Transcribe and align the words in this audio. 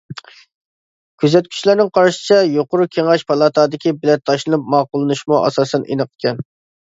كۆزەتكۈچىلەرنىڭ 1.23 1.89
قارىشىچە 1.97 2.39
يۇقىرى 2.53 2.87
كېڭەش 2.97 3.23
پالاتادىكى 3.33 3.93
بېلەت 3.99 4.23
تاشلىنىپ 4.31 4.65
ماقۇللىنىشىمۇ 4.75 5.37
ئاساسەن 5.41 5.89
ئېنىق 5.91 6.11
ئىكەن. 6.17 6.43